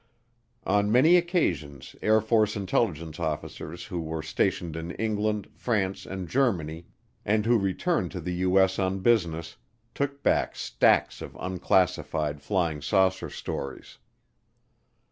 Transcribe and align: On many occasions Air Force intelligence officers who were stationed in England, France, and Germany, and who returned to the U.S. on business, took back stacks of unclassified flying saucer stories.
On 0.65 0.91
many 0.91 1.15
occasions 1.15 1.95
Air 2.01 2.21
Force 2.21 2.55
intelligence 2.55 3.19
officers 3.19 3.85
who 3.85 4.01
were 4.01 4.23
stationed 4.23 4.75
in 4.75 4.89
England, 4.93 5.47
France, 5.53 6.07
and 6.07 6.27
Germany, 6.27 6.87
and 7.23 7.45
who 7.45 7.59
returned 7.59 8.09
to 8.13 8.19
the 8.19 8.33
U.S. 8.49 8.79
on 8.79 9.01
business, 9.01 9.57
took 9.93 10.23
back 10.23 10.55
stacks 10.55 11.21
of 11.21 11.37
unclassified 11.39 12.41
flying 12.41 12.81
saucer 12.81 13.29
stories. 13.29 13.99